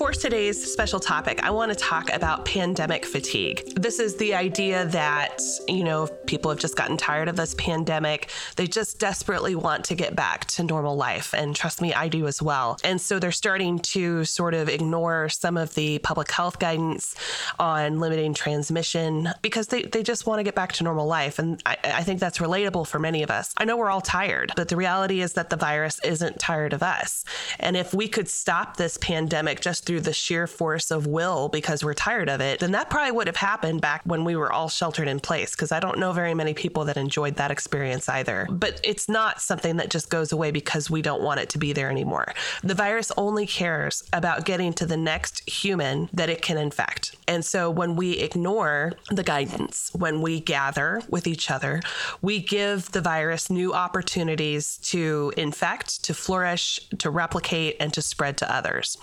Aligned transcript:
For 0.00 0.12
today's 0.12 0.72
special 0.72 0.98
topic, 0.98 1.42
I 1.42 1.50
want 1.50 1.72
to 1.72 1.76
talk 1.76 2.10
about 2.10 2.46
pandemic 2.46 3.04
fatigue. 3.04 3.74
This 3.74 3.98
is 3.98 4.16
the 4.16 4.34
idea 4.34 4.86
that, 4.86 5.42
you 5.68 5.84
know, 5.84 6.06
people 6.26 6.50
have 6.50 6.58
just 6.58 6.74
gotten 6.74 6.96
tired 6.96 7.28
of 7.28 7.36
this 7.36 7.54
pandemic. 7.58 8.30
They 8.56 8.66
just 8.66 8.98
desperately 8.98 9.54
want 9.54 9.84
to 9.84 9.94
get 9.94 10.16
back 10.16 10.46
to 10.46 10.62
normal 10.62 10.96
life. 10.96 11.34
And 11.34 11.54
trust 11.54 11.82
me, 11.82 11.92
I 11.92 12.08
do 12.08 12.26
as 12.26 12.40
well. 12.40 12.78
And 12.82 12.98
so 12.98 13.18
they're 13.18 13.30
starting 13.30 13.78
to 13.78 14.24
sort 14.24 14.54
of 14.54 14.70
ignore 14.70 15.28
some 15.28 15.58
of 15.58 15.74
the 15.74 15.98
public 15.98 16.30
health 16.30 16.58
guidance 16.58 17.14
on 17.58 18.00
limiting 18.00 18.32
transmission 18.32 19.28
because 19.42 19.66
they, 19.66 19.82
they 19.82 20.02
just 20.02 20.26
want 20.26 20.38
to 20.38 20.44
get 20.44 20.54
back 20.54 20.72
to 20.72 20.84
normal 20.84 21.06
life. 21.06 21.38
And 21.38 21.62
I, 21.66 21.76
I 21.84 22.04
think 22.04 22.20
that's 22.20 22.38
relatable 22.38 22.86
for 22.86 22.98
many 22.98 23.22
of 23.22 23.30
us. 23.30 23.52
I 23.58 23.66
know 23.66 23.76
we're 23.76 23.90
all 23.90 24.00
tired, 24.00 24.54
but 24.56 24.68
the 24.68 24.76
reality 24.76 25.20
is 25.20 25.34
that 25.34 25.50
the 25.50 25.56
virus 25.56 26.00
isn't 26.02 26.38
tired 26.38 26.72
of 26.72 26.82
us. 26.82 27.22
And 27.58 27.76
if 27.76 27.92
we 27.92 28.08
could 28.08 28.30
stop 28.30 28.78
this 28.78 28.96
pandemic 28.96 29.60
just 29.60 29.89
through 29.90 30.00
the 30.00 30.12
sheer 30.12 30.46
force 30.46 30.92
of 30.92 31.08
will 31.08 31.48
because 31.48 31.82
we're 31.82 31.94
tired 31.94 32.28
of 32.28 32.40
it, 32.40 32.60
then 32.60 32.70
that 32.70 32.88
probably 32.88 33.10
would 33.10 33.26
have 33.26 33.34
happened 33.34 33.80
back 33.80 34.00
when 34.04 34.24
we 34.24 34.36
were 34.36 34.52
all 34.52 34.68
sheltered 34.68 35.08
in 35.08 35.18
place. 35.18 35.56
Because 35.56 35.72
I 35.72 35.80
don't 35.80 35.98
know 35.98 36.12
very 36.12 36.32
many 36.32 36.54
people 36.54 36.84
that 36.84 36.96
enjoyed 36.96 37.34
that 37.36 37.50
experience 37.50 38.08
either. 38.08 38.46
But 38.48 38.80
it's 38.84 39.08
not 39.08 39.40
something 39.40 39.78
that 39.78 39.90
just 39.90 40.08
goes 40.08 40.30
away 40.30 40.52
because 40.52 40.90
we 40.90 41.02
don't 41.02 41.22
want 41.22 41.40
it 41.40 41.48
to 41.48 41.58
be 41.58 41.72
there 41.72 41.90
anymore. 41.90 42.32
The 42.62 42.74
virus 42.74 43.10
only 43.16 43.48
cares 43.48 44.04
about 44.12 44.44
getting 44.44 44.72
to 44.74 44.86
the 44.86 44.96
next 44.96 45.50
human 45.50 46.08
that 46.12 46.30
it 46.30 46.40
can 46.40 46.56
infect. 46.56 47.16
And 47.26 47.44
so 47.44 47.68
when 47.68 47.96
we 47.96 48.12
ignore 48.12 48.92
the 49.10 49.24
guidance, 49.24 49.90
when 49.92 50.22
we 50.22 50.38
gather 50.38 51.02
with 51.08 51.26
each 51.26 51.50
other, 51.50 51.80
we 52.22 52.38
give 52.38 52.92
the 52.92 53.00
virus 53.00 53.50
new 53.50 53.74
opportunities 53.74 54.76
to 54.82 55.32
infect, 55.36 56.04
to 56.04 56.14
flourish, 56.14 56.78
to 56.98 57.10
replicate, 57.10 57.76
and 57.80 57.92
to 57.92 58.00
spread 58.00 58.36
to 58.36 58.54
others. 58.54 58.96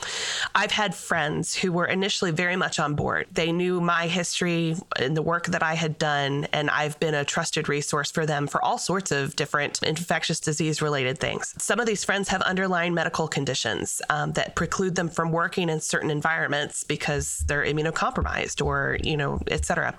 I've 0.55 0.76
had 0.77 0.93
friends 0.93 1.55
who 1.55 1.71
were 1.71 1.87
initially 1.87 2.29
very 2.29 2.55
much 2.55 2.77
on 2.79 2.93
board. 2.93 3.25
They 3.33 3.51
knew 3.51 3.81
my 3.81 4.05
history 4.05 4.75
and 4.95 5.17
the 5.17 5.23
work 5.23 5.47
that 5.47 5.63
I 5.63 5.73
had 5.73 5.97
done, 5.97 6.47
and 6.53 6.69
I've 6.69 6.99
been 6.99 7.15
a 7.15 7.25
trusted 7.25 7.67
resource 7.67 8.11
for 8.11 8.27
them 8.27 8.45
for 8.45 8.63
all 8.63 8.77
sorts 8.77 9.11
of 9.11 9.35
different 9.35 9.81
infectious 9.81 10.39
disease 10.39 10.79
related 10.79 11.17
things. 11.17 11.55
Some 11.57 11.79
of 11.79 11.87
these 11.87 12.03
friends 12.03 12.29
have 12.29 12.43
underlying 12.43 12.93
medical 12.93 13.27
conditions 13.27 14.03
um, 14.11 14.33
that 14.33 14.53
preclude 14.53 14.93
them 14.93 15.09
from 15.09 15.31
working 15.31 15.67
in 15.69 15.79
certain 15.81 16.11
environments 16.11 16.83
because 16.83 17.39
they're 17.47 17.65
immunocompromised 17.65 18.63
or, 18.63 18.97
you 19.03 19.17
know, 19.17 19.41
et 19.47 19.65
cetera. 19.65 19.95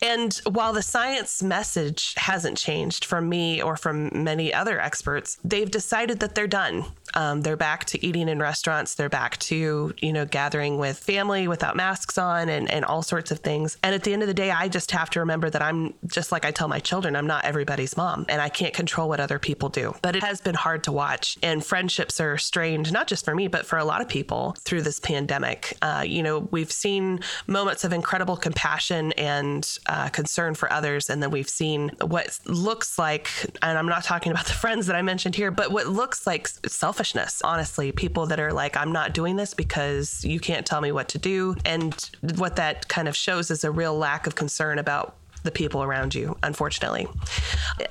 And 0.00 0.32
while 0.48 0.72
the 0.72 0.82
science 0.82 1.42
message 1.42 2.14
hasn't 2.16 2.56
changed 2.56 3.04
from 3.04 3.28
me 3.28 3.60
or 3.60 3.76
from 3.76 4.10
many 4.30 4.54
other 4.54 4.80
experts, 4.80 5.36
they've 5.44 5.70
decided 5.70 6.20
that 6.20 6.34
they're 6.34 6.46
done. 6.46 6.86
Um, 7.14 7.42
they're 7.42 7.56
back 7.56 7.84
to 7.86 8.06
eating 8.06 8.28
in 8.28 8.38
restaurants. 8.40 8.94
They're 8.94 9.08
back 9.08 9.36
to, 9.50 9.92
you 10.06 10.12
know, 10.12 10.24
gathering 10.24 10.78
with 10.78 10.96
family 10.96 11.48
without 11.48 11.74
masks 11.74 12.16
on 12.16 12.48
and, 12.48 12.70
and 12.70 12.84
all 12.84 13.02
sorts 13.02 13.32
of 13.32 13.40
things. 13.40 13.76
And 13.82 13.92
at 13.92 14.04
the 14.04 14.12
end 14.12 14.22
of 14.22 14.28
the 14.28 14.34
day, 14.34 14.52
I 14.52 14.68
just 14.68 14.92
have 14.92 15.10
to 15.10 15.20
remember 15.20 15.50
that 15.50 15.60
I'm 15.60 15.94
just 16.06 16.30
like 16.30 16.44
I 16.44 16.52
tell 16.52 16.68
my 16.68 16.78
children, 16.78 17.16
I'm 17.16 17.26
not 17.26 17.44
everybody's 17.44 17.96
mom 17.96 18.24
and 18.28 18.40
I 18.40 18.48
can't 18.48 18.72
control 18.72 19.08
what 19.08 19.18
other 19.18 19.40
people 19.40 19.68
do. 19.68 19.96
But 20.02 20.14
it 20.14 20.22
has 20.22 20.40
been 20.40 20.54
hard 20.54 20.84
to 20.84 20.92
watch. 20.92 21.38
And 21.42 21.64
friendships 21.64 22.20
are 22.20 22.38
strained, 22.38 22.92
not 22.92 23.08
just 23.08 23.24
for 23.24 23.34
me, 23.34 23.48
but 23.48 23.66
for 23.66 23.78
a 23.78 23.84
lot 23.84 24.00
of 24.00 24.08
people 24.08 24.54
through 24.60 24.82
this 24.82 25.00
pandemic. 25.00 25.76
Uh, 25.82 26.04
you 26.06 26.22
know, 26.22 26.48
we've 26.52 26.70
seen 26.70 27.18
moments 27.48 27.82
of 27.82 27.92
incredible 27.92 28.36
compassion 28.36 29.10
and 29.14 29.78
uh, 29.86 30.08
concern 30.10 30.54
for 30.54 30.72
others. 30.72 31.10
And 31.10 31.20
then 31.20 31.32
we've 31.32 31.48
seen 31.48 31.90
what 32.00 32.38
looks 32.44 32.96
like, 32.96 33.28
and 33.60 33.76
I'm 33.76 33.88
not 33.88 34.04
talking 34.04 34.30
about 34.30 34.46
the 34.52 34.52
friends 34.52 34.86
that 34.86 34.94
I 34.94 35.02
mentioned 35.02 35.34
here, 35.34 35.50
but 35.50 35.72
what 35.72 35.88
looks 35.88 36.28
like 36.28 36.46
selfishness, 36.46 37.42
honestly. 37.42 37.90
People 37.90 38.26
that 38.26 38.38
are 38.38 38.52
like, 38.52 38.76
I'm 38.76 38.92
not 38.92 39.12
doing 39.12 39.34
this 39.34 39.52
because 39.52 39.95
you 40.24 40.40
can't 40.40 40.66
tell 40.66 40.80
me 40.80 40.92
what 40.92 41.08
to 41.10 41.18
do. 41.18 41.56
And 41.64 41.94
what 42.36 42.56
that 42.56 42.88
kind 42.88 43.08
of 43.08 43.16
shows 43.16 43.50
is 43.50 43.64
a 43.64 43.70
real 43.70 43.96
lack 43.96 44.26
of 44.26 44.34
concern 44.34 44.78
about 44.78 45.16
the 45.46 45.50
people 45.50 45.82
around 45.82 46.14
you, 46.14 46.36
unfortunately. 46.42 47.08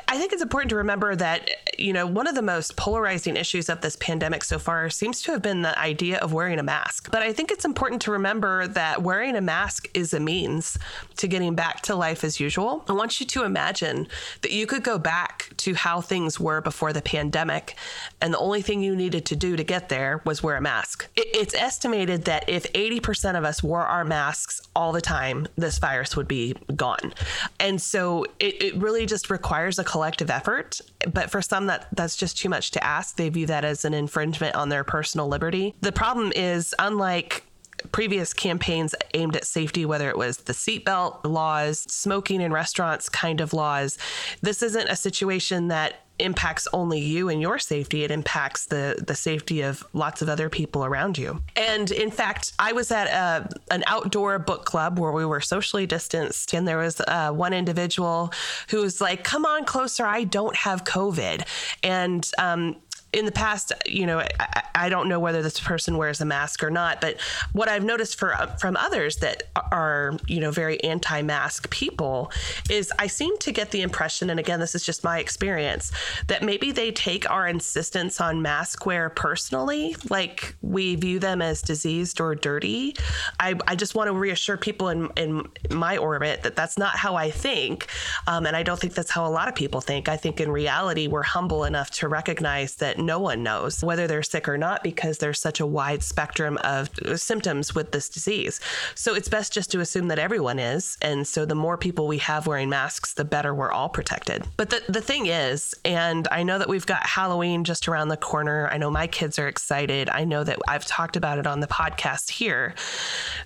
I 0.07 0.17
think 0.17 0.31
it's 0.31 0.43
important 0.43 0.69
to 0.69 0.75
remember 0.75 1.15
that, 1.15 1.49
you 1.79 1.91
know, 1.91 2.05
one 2.05 2.27
of 2.27 2.35
the 2.35 2.41
most 2.43 2.77
polarizing 2.77 3.35
issues 3.35 3.69
of 3.69 3.81
this 3.81 3.95
pandemic 3.95 4.43
so 4.43 4.59
far 4.59 4.89
seems 4.89 5.21
to 5.23 5.31
have 5.31 5.41
been 5.41 5.63
the 5.63 5.77
idea 5.79 6.19
of 6.19 6.31
wearing 6.31 6.59
a 6.59 6.63
mask. 6.63 7.09
But 7.11 7.23
I 7.23 7.33
think 7.33 7.51
it's 7.51 7.65
important 7.65 8.01
to 8.03 8.11
remember 8.11 8.67
that 8.67 9.01
wearing 9.01 9.35
a 9.35 9.41
mask 9.41 9.89
is 9.93 10.13
a 10.13 10.19
means 10.19 10.77
to 11.17 11.27
getting 11.27 11.55
back 11.55 11.81
to 11.81 11.95
life 11.95 12.23
as 12.23 12.39
usual. 12.39 12.85
I 12.87 12.93
want 12.93 13.19
you 13.19 13.25
to 13.25 13.43
imagine 13.43 14.07
that 14.41 14.51
you 14.51 14.67
could 14.67 14.83
go 14.83 14.97
back 14.97 15.51
to 15.57 15.73
how 15.73 16.01
things 16.01 16.39
were 16.39 16.61
before 16.61 16.93
the 16.93 17.01
pandemic, 17.01 17.75
and 18.21 18.33
the 18.33 18.37
only 18.37 18.61
thing 18.61 18.81
you 18.81 18.95
needed 18.95 19.25
to 19.25 19.35
do 19.35 19.55
to 19.55 19.63
get 19.63 19.89
there 19.89 20.21
was 20.25 20.43
wear 20.43 20.57
a 20.57 20.61
mask. 20.61 21.07
It's 21.15 21.55
estimated 21.55 22.25
that 22.25 22.47
if 22.49 22.71
80% 22.73 23.37
of 23.37 23.43
us 23.43 23.63
wore 23.63 23.85
our 23.85 24.03
masks 24.03 24.61
all 24.75 24.91
the 24.91 25.01
time, 25.01 25.47
this 25.55 25.79
virus 25.79 26.15
would 26.15 26.27
be 26.27 26.55
gone. 26.75 27.13
And 27.59 27.81
so 27.81 28.25
it, 28.39 28.61
it 28.61 28.75
really 28.75 29.05
just 29.05 29.29
requires 29.29 29.79
a 29.79 29.83
collective 29.83 30.29
effort. 30.29 30.81
But 31.11 31.29
for 31.29 31.41
some, 31.41 31.67
that 31.67 31.87
that's 31.91 32.15
just 32.15 32.37
too 32.37 32.49
much 32.49 32.71
to 32.71 32.83
ask. 32.83 33.15
They 33.15 33.29
view 33.29 33.45
that 33.47 33.65
as 33.65 33.85
an 33.85 33.93
infringement 33.93 34.55
on 34.55 34.69
their 34.69 34.83
personal 34.83 35.27
liberty. 35.27 35.73
The 35.81 35.91
problem 35.91 36.31
is, 36.35 36.73
unlike 36.79 37.43
previous 37.91 38.33
campaigns 38.33 38.95
aimed 39.13 39.35
at 39.35 39.45
safety, 39.45 39.85
whether 39.85 40.09
it 40.09 40.17
was 40.17 40.37
the 40.37 40.53
seatbelt 40.53 41.25
laws, 41.25 41.79
smoking 41.89 42.41
in 42.41 42.51
restaurants 42.51 43.09
kind 43.09 43.41
of 43.41 43.53
laws. 43.53 43.97
This 44.41 44.61
isn't 44.61 44.87
a 44.87 44.95
situation 44.95 45.69
that 45.69 46.05
impacts 46.19 46.67
only 46.71 46.99
you 46.99 47.29
and 47.29 47.41
your 47.41 47.59
safety. 47.59 48.03
It 48.03 48.11
impacts 48.11 48.67
the 48.67 49.03
the 49.05 49.15
safety 49.15 49.61
of 49.61 49.83
lots 49.93 50.21
of 50.21 50.29
other 50.29 50.49
people 50.49 50.85
around 50.85 51.17
you. 51.17 51.41
And 51.55 51.91
in 51.91 52.11
fact 52.11 52.53
i 52.59 52.71
was 52.71 52.91
at 52.91 53.07
a, 53.07 53.49
an 53.73 53.83
outdoor 53.87 54.39
book 54.39 54.65
club 54.65 54.99
where 54.99 55.11
we 55.11 55.25
were 55.25 55.41
socially 55.41 55.85
distanced 55.85 56.53
and 56.53 56.67
there 56.67 56.77
was 56.77 57.01
uh, 57.01 57.31
one 57.31 57.53
individual 57.53 58.31
who 58.69 58.81
was 58.81 59.01
like 59.01 59.23
come 59.23 59.45
on 59.45 59.65
closer 59.65 60.05
i 60.05 60.23
don't 60.23 60.55
have 60.55 60.83
covid. 60.83 61.45
And 61.83 62.29
um, 62.37 62.77
in 63.15 63.25
the 63.25 63.31
past, 63.31 63.71
you 63.85 64.05
know, 64.05 64.19
I, 64.19 64.63
I, 64.75 64.89
don't 64.89 65.07
know 65.07 65.21
whether 65.21 65.41
this 65.41 65.57
person 65.57 65.95
wears 65.95 66.19
a 66.19 66.25
mask 66.25 66.61
or 66.61 66.69
not, 66.69 66.99
but 66.99 67.19
what 67.53 67.69
I've 67.69 67.83
noticed 67.83 68.19
for 68.19 68.35
from 68.59 68.75
others 68.75 69.15
that 69.17 69.43
are, 69.71 70.17
you 70.27 70.41
know, 70.41 70.51
very 70.51 70.83
anti-mask 70.83 71.69
people 71.69 72.29
is 72.69 72.91
I 72.99 73.07
seem 73.07 73.37
to 73.37 73.53
get 73.53 73.71
the 73.71 73.81
impression, 73.81 74.29
and 74.29 74.37
again, 74.37 74.59
this 74.59 74.75
is 74.75 74.85
just 74.85 75.05
my 75.05 75.19
experience, 75.19 75.93
that 76.27 76.43
maybe 76.43 76.73
they 76.73 76.91
take 76.91 77.29
our 77.31 77.47
insistence 77.47 78.19
on 78.19 78.41
mask 78.41 78.85
wear 78.85 79.09
personally, 79.09 79.95
like 80.09 80.53
we 80.61 80.95
view 80.95 81.19
them 81.19 81.41
as 81.41 81.61
diseased 81.61 82.19
or 82.19 82.35
dirty. 82.35 82.97
I, 83.39 83.55
I 83.65 83.77
just 83.77 83.95
want 83.95 84.09
to 84.09 84.13
reassure 84.13 84.57
people 84.57 84.89
in 84.89 85.09
in 85.15 85.47
my 85.71 85.95
orbit 85.95 86.43
that 86.43 86.57
that's 86.57 86.77
not 86.77 86.97
how 86.97 87.15
I 87.15 87.31
think, 87.31 87.87
um, 88.27 88.45
and 88.45 88.57
I 88.57 88.63
don't 88.63 88.79
think 88.79 88.93
that's 88.93 89.11
how 89.11 89.25
a 89.25 89.31
lot 89.31 89.47
of 89.47 89.55
people 89.55 89.79
think. 89.79 90.09
I 90.09 90.17
think 90.17 90.41
in 90.41 90.51
reality, 90.51 91.07
we're 91.07 91.23
humble 91.23 91.63
enough 91.63 91.91
to 91.91 92.09
recognize 92.09 92.75
that 92.75 93.04
no 93.05 93.19
one 93.19 93.43
knows 93.43 93.83
whether 93.83 94.07
they're 94.07 94.23
sick 94.23 94.47
or 94.47 94.57
not 94.57 94.83
because 94.83 95.17
there's 95.17 95.39
such 95.39 95.59
a 95.59 95.65
wide 95.65 96.03
spectrum 96.03 96.57
of 96.63 96.89
uh, 97.05 97.17
symptoms 97.17 97.75
with 97.75 97.91
this 97.91 98.09
disease. 98.09 98.59
So 98.95 99.13
it's 99.13 99.29
best 99.29 99.53
just 99.53 99.71
to 99.71 99.79
assume 99.79 100.07
that 100.09 100.19
everyone 100.19 100.59
is. 100.59 100.97
And 101.01 101.27
so 101.27 101.45
the 101.45 101.55
more 101.55 101.77
people 101.77 102.07
we 102.07 102.17
have 102.19 102.47
wearing 102.47 102.69
masks, 102.69 103.13
the 103.13 103.25
better 103.25 103.53
we're 103.53 103.71
all 103.71 103.89
protected. 103.89 104.47
But 104.57 104.69
the, 104.69 104.81
the 104.89 105.01
thing 105.01 105.27
is, 105.27 105.73
and 105.83 106.27
I 106.31 106.43
know 106.43 106.57
that 106.57 106.69
we've 106.69 106.85
got 106.85 107.05
Halloween 107.05 107.63
just 107.63 107.87
around 107.87 108.09
the 108.09 108.17
corner. 108.17 108.69
I 108.71 108.77
know 108.77 108.89
my 108.89 109.07
kids 109.07 109.39
are 109.39 109.47
excited. 109.47 110.09
I 110.09 110.23
know 110.25 110.43
that 110.43 110.59
I've 110.67 110.85
talked 110.85 111.15
about 111.15 111.37
it 111.37 111.47
on 111.47 111.59
the 111.59 111.67
podcast 111.67 112.29
here. 112.29 112.73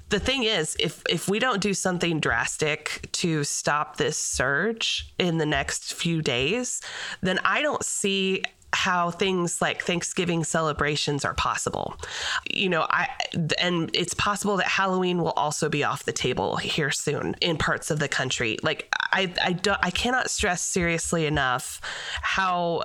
The 0.10 0.20
thing 0.20 0.44
is, 0.44 0.76
if 0.80 1.04
if 1.10 1.28
we 1.28 1.40
don't 1.40 1.62
do 1.62 1.74
something 1.74 2.20
drastic 2.20 3.10
to 3.14 3.44
stop 3.44 3.98
this 3.98 4.18
surge 4.18 5.14
in 5.20 5.38
the 5.38 5.46
next 5.46 5.94
few 5.94 6.22
days, 6.22 6.82
then 7.22 7.40
I 7.44 7.62
don't 7.62 7.84
see 7.84 8.44
how 8.80 9.12
things 9.12 9.62
like 9.62 9.84
Thanksgiving 9.84 10.46
celebrations 10.46 11.26
are 11.26 11.34
possible. 11.34 11.98
You 12.50 12.70
know, 12.70 12.88
I 12.90 13.10
and 13.60 13.92
it's 13.94 14.14
possible 14.14 14.56
that 14.56 14.68
Halloween 14.68 15.22
will 15.22 15.34
also 15.34 15.68
be 15.68 15.84
off 15.84 16.06
the 16.06 16.14
table 16.14 16.56
here 16.56 16.90
soon 16.90 17.36
in 17.42 17.58
parts 17.58 17.92
of 17.92 18.00
the 18.00 18.08
country. 18.08 18.58
Like 18.64 18.88
I 19.12 19.34
I 19.44 19.52
don't 19.52 19.78
I 19.84 19.92
cannot 19.92 20.30
stress 20.30 20.62
seriously 20.62 21.26
enough 21.26 21.82
how 22.22 22.84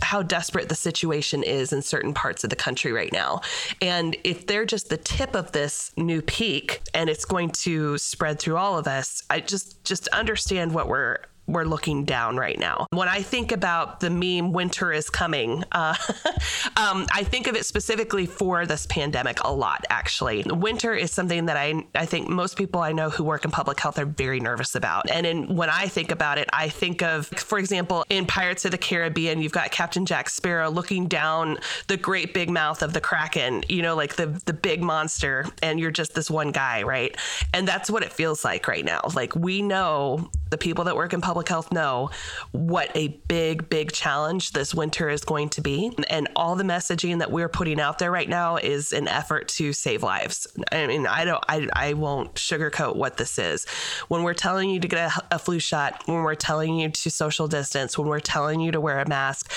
how 0.00 0.22
desperate 0.22 0.70
the 0.70 0.74
situation 0.74 1.42
is 1.42 1.74
in 1.74 1.82
certain 1.82 2.14
parts 2.14 2.42
of 2.42 2.48
the 2.48 2.56
country 2.56 2.92
right 2.92 3.12
now. 3.12 3.42
And 3.82 4.16
if 4.24 4.46
they're 4.46 4.64
just 4.64 4.88
the 4.88 4.96
tip 4.96 5.34
of 5.34 5.52
this 5.52 5.92
new 5.98 6.22
peak 6.22 6.80
and 6.94 7.10
it's 7.10 7.26
going 7.26 7.50
to 7.50 7.98
spread 7.98 8.38
through 8.38 8.56
all 8.56 8.78
of 8.78 8.86
us, 8.86 9.22
I 9.28 9.40
just 9.40 9.84
just 9.84 10.08
understand 10.08 10.72
what 10.72 10.88
we're 10.88 11.18
we're 11.46 11.64
looking 11.64 12.04
down 12.04 12.36
right 12.36 12.58
now. 12.58 12.86
When 12.90 13.08
I 13.08 13.22
think 13.22 13.52
about 13.52 14.00
the 14.00 14.10
meme 14.10 14.52
"winter 14.52 14.92
is 14.92 15.10
coming," 15.10 15.64
uh, 15.72 15.94
um, 16.76 17.06
I 17.12 17.24
think 17.24 17.46
of 17.46 17.56
it 17.56 17.66
specifically 17.66 18.26
for 18.26 18.66
this 18.66 18.86
pandemic 18.86 19.42
a 19.44 19.52
lot. 19.52 19.84
Actually, 19.90 20.42
winter 20.44 20.94
is 20.94 21.12
something 21.12 21.46
that 21.46 21.56
I 21.56 21.84
I 21.94 22.06
think 22.06 22.28
most 22.28 22.56
people 22.56 22.80
I 22.80 22.92
know 22.92 23.10
who 23.10 23.24
work 23.24 23.44
in 23.44 23.50
public 23.50 23.78
health 23.80 23.98
are 23.98 24.06
very 24.06 24.40
nervous 24.40 24.74
about. 24.74 25.10
And 25.10 25.26
in, 25.26 25.54
when 25.56 25.70
I 25.70 25.88
think 25.88 26.10
about 26.10 26.38
it, 26.38 26.48
I 26.52 26.68
think 26.68 27.02
of, 27.02 27.26
for 27.26 27.58
example, 27.58 28.04
in 28.08 28.26
Pirates 28.26 28.64
of 28.64 28.70
the 28.70 28.78
Caribbean, 28.78 29.40
you've 29.40 29.52
got 29.52 29.70
Captain 29.70 30.06
Jack 30.06 30.28
Sparrow 30.28 30.70
looking 30.70 31.06
down 31.06 31.58
the 31.88 31.96
great 31.96 32.34
big 32.34 32.50
mouth 32.50 32.82
of 32.82 32.92
the 32.92 33.00
Kraken. 33.00 33.64
You 33.68 33.82
know, 33.82 33.94
like 33.94 34.16
the 34.16 34.26
the 34.46 34.52
big 34.52 34.82
monster, 34.82 35.46
and 35.62 35.78
you're 35.78 35.90
just 35.90 36.14
this 36.14 36.30
one 36.30 36.52
guy, 36.52 36.82
right? 36.82 37.16
And 37.52 37.68
that's 37.68 37.90
what 37.90 38.02
it 38.02 38.12
feels 38.12 38.44
like 38.44 38.66
right 38.68 38.84
now. 38.84 39.00
Like 39.14 39.34
we 39.34 39.62
know 39.62 40.30
the 40.50 40.58
people 40.58 40.84
that 40.84 40.96
work 40.96 41.12
in 41.12 41.20
public 41.20 41.48
health 41.48 41.72
know 41.72 42.10
what 42.52 42.90
a 42.94 43.08
big, 43.28 43.68
big 43.68 43.92
challenge 43.92 44.52
this 44.52 44.74
winter 44.74 45.08
is 45.08 45.24
going 45.24 45.48
to 45.50 45.60
be. 45.60 45.90
And 46.08 46.28
all 46.36 46.54
the 46.54 46.64
messaging 46.64 47.18
that 47.18 47.30
we're 47.30 47.48
putting 47.48 47.80
out 47.80 47.98
there 47.98 48.10
right 48.10 48.28
now 48.28 48.56
is 48.56 48.92
an 48.92 49.08
effort 49.08 49.48
to 49.48 49.72
save 49.72 50.02
lives. 50.02 50.46
I 50.70 50.86
mean, 50.86 51.06
I 51.06 51.24
don't, 51.24 51.44
I, 51.48 51.68
I 51.72 51.92
won't 51.94 52.34
sugarcoat 52.34 52.96
what 52.96 53.16
this 53.16 53.38
is. 53.38 53.66
When 54.08 54.22
we're 54.22 54.34
telling 54.34 54.70
you 54.70 54.80
to 54.80 54.88
get 54.88 55.12
a, 55.12 55.34
a 55.34 55.38
flu 55.38 55.58
shot, 55.58 56.02
when 56.06 56.22
we're 56.22 56.34
telling 56.34 56.76
you 56.76 56.90
to 56.90 57.10
social 57.10 57.48
distance, 57.48 57.98
when 57.98 58.08
we're 58.08 58.20
telling 58.20 58.60
you 58.60 58.72
to 58.72 58.80
wear 58.80 59.00
a 59.00 59.08
mask, 59.08 59.50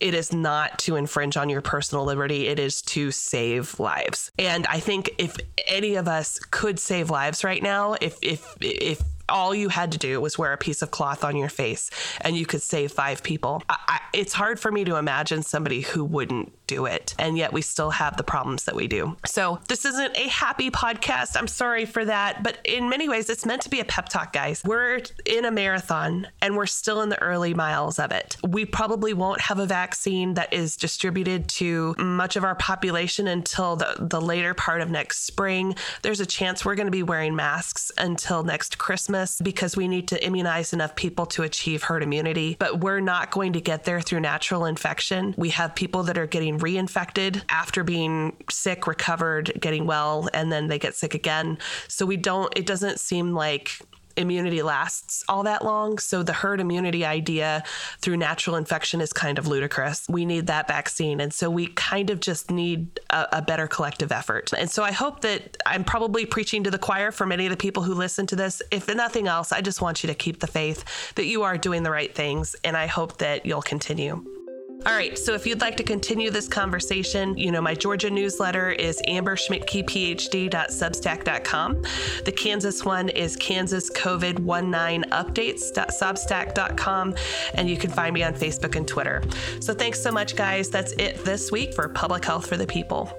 it 0.00 0.14
is 0.14 0.32
not 0.32 0.78
to 0.80 0.96
infringe 0.96 1.36
on 1.36 1.48
your 1.48 1.60
personal 1.60 2.04
liberty. 2.04 2.48
It 2.48 2.58
is 2.58 2.82
to 2.82 3.10
save 3.10 3.78
lives. 3.78 4.30
And 4.38 4.66
I 4.66 4.80
think 4.80 5.10
if 5.18 5.36
any 5.66 5.96
of 5.96 6.08
us 6.08 6.38
could 6.38 6.78
save 6.78 7.10
lives 7.10 7.44
right 7.44 7.62
now, 7.62 7.96
if, 8.00 8.18
if, 8.22 8.56
if, 8.60 9.02
all 9.28 9.54
you 9.54 9.68
had 9.68 9.92
to 9.92 9.98
do 9.98 10.20
was 10.20 10.38
wear 10.38 10.52
a 10.52 10.58
piece 10.58 10.82
of 10.82 10.90
cloth 10.90 11.24
on 11.24 11.36
your 11.36 11.48
face 11.48 11.90
and 12.20 12.36
you 12.36 12.46
could 12.46 12.62
save 12.62 12.92
five 12.92 13.22
people. 13.22 13.62
I, 13.68 13.76
I, 13.88 14.00
it's 14.12 14.32
hard 14.32 14.58
for 14.58 14.72
me 14.72 14.84
to 14.84 14.96
imagine 14.96 15.42
somebody 15.42 15.82
who 15.82 16.04
wouldn't 16.04 16.52
do 16.68 16.86
it. 16.86 17.14
And 17.18 17.36
yet 17.36 17.52
we 17.52 17.62
still 17.62 17.90
have 17.90 18.16
the 18.16 18.22
problems 18.22 18.64
that 18.64 18.76
we 18.76 18.86
do. 18.86 19.16
So 19.26 19.58
this 19.66 19.84
isn't 19.84 20.16
a 20.16 20.28
happy 20.28 20.70
podcast. 20.70 21.36
I'm 21.36 21.48
sorry 21.48 21.84
for 21.84 22.04
that. 22.04 22.44
But 22.44 22.58
in 22.64 22.88
many 22.88 23.08
ways, 23.08 23.28
it's 23.28 23.44
meant 23.44 23.62
to 23.62 23.70
be 23.70 23.80
a 23.80 23.84
pep 23.84 24.08
talk, 24.08 24.32
guys. 24.32 24.62
We're 24.64 25.00
in 25.24 25.44
a 25.44 25.50
marathon 25.50 26.28
and 26.40 26.56
we're 26.56 26.66
still 26.66 27.00
in 27.02 27.08
the 27.08 27.20
early 27.20 27.54
miles 27.54 27.98
of 27.98 28.12
it. 28.12 28.36
We 28.46 28.64
probably 28.64 29.14
won't 29.14 29.40
have 29.40 29.58
a 29.58 29.66
vaccine 29.66 30.34
that 30.34 30.52
is 30.52 30.76
distributed 30.76 31.48
to 31.48 31.94
much 31.98 32.36
of 32.36 32.44
our 32.44 32.54
population 32.54 33.26
until 33.26 33.76
the, 33.76 33.96
the 33.98 34.20
later 34.20 34.54
part 34.54 34.80
of 34.80 34.90
next 34.90 35.24
spring. 35.24 35.74
There's 36.02 36.20
a 36.20 36.26
chance 36.26 36.64
we're 36.64 36.74
going 36.74 36.86
to 36.86 36.92
be 36.92 37.02
wearing 37.02 37.34
masks 37.34 37.90
until 37.96 38.42
next 38.44 38.78
Christmas 38.78 39.40
because 39.40 39.76
we 39.76 39.88
need 39.88 40.08
to 40.08 40.24
immunize 40.24 40.72
enough 40.72 40.94
people 40.94 41.26
to 41.26 41.42
achieve 41.42 41.82
herd 41.82 42.02
immunity. 42.02 42.56
But 42.58 42.80
we're 42.80 43.00
not 43.00 43.30
going 43.30 43.54
to 43.54 43.60
get 43.60 43.84
there 43.84 44.00
through 44.00 44.20
natural 44.20 44.66
infection. 44.66 45.34
We 45.38 45.50
have 45.50 45.74
people 45.74 46.02
that 46.04 46.18
are 46.18 46.26
reinfected 46.58 47.42
after 47.48 47.84
being 47.84 48.36
sick, 48.50 48.86
recovered, 48.86 49.52
getting 49.60 49.86
well, 49.86 50.28
and 50.34 50.52
then 50.52 50.68
they 50.68 50.78
get 50.78 50.94
sick 50.94 51.14
again. 51.14 51.58
So 51.88 52.06
we 52.06 52.16
don't, 52.16 52.52
it 52.56 52.66
doesn't 52.66 53.00
seem 53.00 53.34
like 53.34 53.80
immunity 54.18 54.62
lasts 54.62 55.24
all 55.28 55.44
that 55.44 55.64
long. 55.64 55.98
So 55.98 56.22
the 56.22 56.32
herd 56.32 56.60
immunity 56.60 57.04
idea 57.04 57.62
through 58.00 58.16
natural 58.16 58.56
infection 58.56 59.00
is 59.00 59.12
kind 59.12 59.38
of 59.38 59.46
ludicrous. 59.46 60.06
We 60.08 60.26
need 60.26 60.48
that 60.48 60.66
vaccine. 60.68 61.20
And 61.20 61.32
so 61.32 61.48
we 61.48 61.68
kind 61.68 62.10
of 62.10 62.20
just 62.20 62.50
need 62.50 63.00
a, 63.10 63.38
a, 63.38 63.42
better 63.42 63.66
collective 63.66 64.12
effort. 64.12 64.52
And 64.52 64.70
so 64.70 64.82
I 64.82 64.92
hope 64.92 65.20
that 65.22 65.56
I'm 65.64 65.84
probably 65.84 66.26
preaching 66.26 66.64
to 66.64 66.70
the 66.70 66.78
choir 66.78 67.12
for 67.12 67.24
many 67.24 67.46
of 67.46 67.50
the 67.50 67.56
people 67.56 67.82
who 67.82 67.94
listen 67.94 68.26
to 68.26 68.36
this. 68.36 68.60
If 68.70 68.92
nothing 68.94 69.28
else, 69.28 69.52
I 69.52 69.60
just 69.60 69.80
want 69.80 70.02
you 70.02 70.08
to 70.08 70.14
keep 70.14 70.40
the 70.40 70.46
faith 70.46 71.14
that 71.14 71.26
you 71.26 71.44
are 71.44 71.56
doing 71.56 71.82
the 71.84 71.90
right 71.90 72.14
things. 72.14 72.56
And 72.64 72.76
I 72.76 72.86
hope 72.86 73.18
that 73.18 73.46
you'll 73.46 73.62
continue. 73.62 74.37
All 74.86 74.94
right, 74.94 75.18
so 75.18 75.34
if 75.34 75.44
you'd 75.44 75.60
like 75.60 75.76
to 75.78 75.82
continue 75.82 76.30
this 76.30 76.46
conversation, 76.46 77.36
you 77.36 77.50
know, 77.50 77.60
my 77.60 77.74
Georgia 77.74 78.10
newsletter 78.10 78.70
is 78.70 79.02
amberschmidtkephd.substack.com. 79.08 81.82
The 82.24 82.32
Kansas 82.32 82.84
one 82.84 83.08
is 83.08 83.34
Kansas 83.36 83.90
COVID 83.90 84.38
19 84.38 85.10
updates.substack.com. 85.10 87.14
And 87.54 87.68
you 87.68 87.76
can 87.76 87.90
find 87.90 88.14
me 88.14 88.22
on 88.22 88.34
Facebook 88.34 88.76
and 88.76 88.86
Twitter. 88.86 89.20
So 89.60 89.74
thanks 89.74 90.00
so 90.00 90.12
much, 90.12 90.36
guys. 90.36 90.70
That's 90.70 90.92
it 90.92 91.24
this 91.24 91.50
week 91.50 91.74
for 91.74 91.88
Public 91.88 92.24
Health 92.24 92.46
for 92.46 92.56
the 92.56 92.66
People. 92.66 93.12